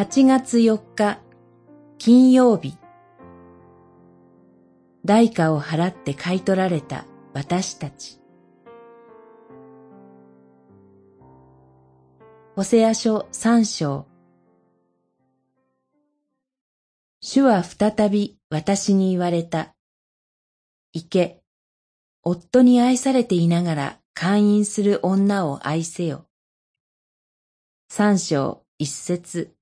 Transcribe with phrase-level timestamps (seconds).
[0.00, 1.20] 8月4日
[1.98, 2.78] 金曜日。
[5.04, 7.04] 代価を払って買い取られた
[7.34, 8.18] 私たち。
[12.56, 14.06] ホセア書三章。
[17.20, 19.74] 主は再び私に言われた。
[20.94, 21.42] 行け、
[22.22, 26.24] 夫に愛されていながら会員する女を愛せよ。
[27.90, 29.59] 三章一節。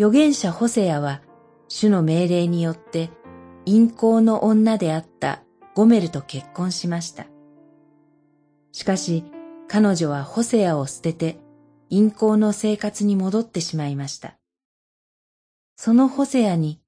[0.00, 1.20] 預言者ホセアは
[1.68, 3.10] 主の命令によって
[3.66, 5.42] 陰行の女であった
[5.74, 7.26] ゴメルと結婚しました。
[8.72, 9.24] しかし
[9.68, 11.36] 彼女はホセアを捨てて
[11.90, 14.38] 陰行の生活に戻ってしまいました。
[15.76, 16.80] そのホセアに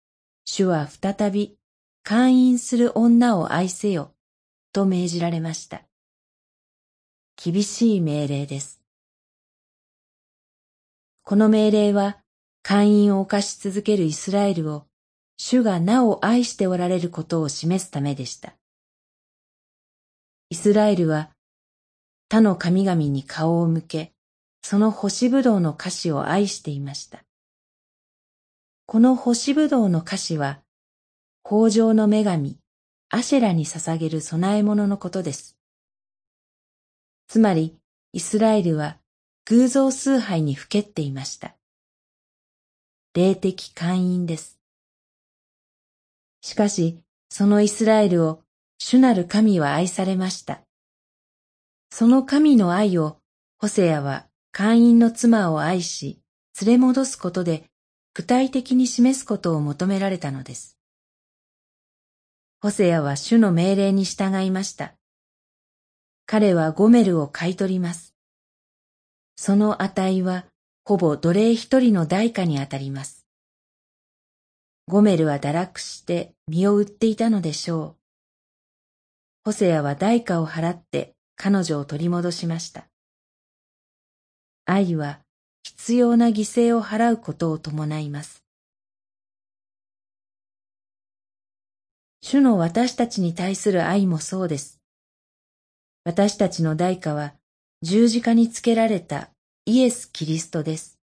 [0.47, 1.59] 主は再び
[2.03, 4.15] 会員する女を愛せよ
[4.72, 5.83] と命じられました。
[7.37, 8.81] 厳しい命令です。
[11.25, 12.22] この命令は
[12.63, 14.87] 会員を犯し続けるイスラエルを
[15.37, 18.55] 主がなお愛しておられることを示すためでした。
[20.51, 21.31] イスラエルは
[22.33, 24.13] 他の神々に顔を向け、
[24.63, 27.25] その干しぶどうの歌詞を愛していました。
[28.87, 30.61] この干しぶどうの歌詞は、
[31.45, 32.59] 豊穣の女神、
[33.11, 35.59] アシェラに捧げる供え物のことです。
[37.29, 37.77] つまり、
[38.15, 38.97] イスラエルは
[39.47, 41.55] 偶像崇拝にふけっていました。
[43.15, 44.59] 霊的会員です。
[46.41, 48.43] しかし、そのイスラエルを
[48.79, 50.63] 主なる神は愛されました。
[51.91, 53.19] その神の愛を、
[53.59, 56.21] ホセアは会員の妻を愛し、
[56.63, 57.65] 連れ戻すことで
[58.15, 60.79] 具体的に示すことを求められたのです。
[62.61, 64.95] ホセアは主の命令に従いました。
[66.25, 68.15] 彼はゴメルを買い取ります。
[69.37, 70.47] その値は
[70.84, 73.25] ほぼ奴隷一人の代価にあたります。
[74.88, 77.97] ゴメルは堕落して身を売っていたのでしょう。
[79.44, 82.88] ホセアは代価を払って彼女を取り戻しました。
[84.65, 85.21] 愛は
[85.62, 88.44] 必要な犠牲を払うことを伴います。
[92.21, 94.81] 主の私たちに対する愛もそうです。
[96.04, 97.34] 私たちの代価は
[97.82, 99.31] 十字架につけられた
[99.65, 100.99] イエス・キリストです。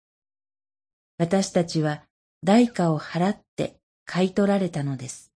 [1.18, 2.04] 私たちは
[2.42, 5.34] 代価を払って買い取られたのです。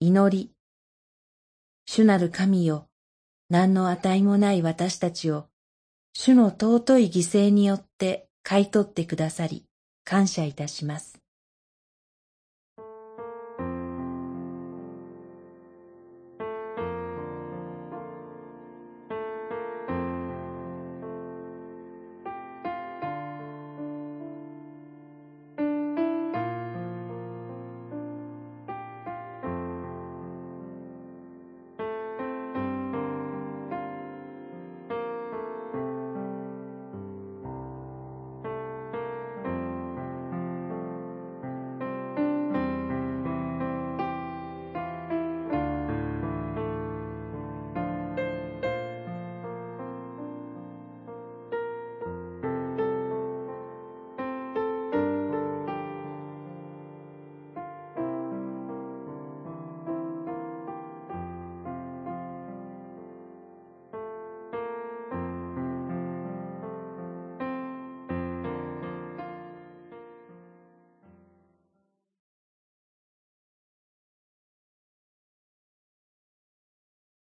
[0.00, 0.52] 祈り。
[1.86, 2.88] 主なる神よ、
[3.50, 5.48] 何の値もない私たちを、
[6.14, 9.66] 主の尊い犠牲によって買い取ってくださり、
[10.02, 11.13] 感謝いたします。